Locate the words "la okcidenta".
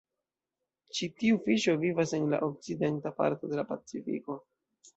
2.33-3.15